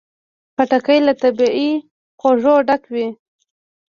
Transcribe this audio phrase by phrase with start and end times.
[0.55, 1.71] خټکی له طبیعي
[2.19, 3.07] خوږو ډک وي.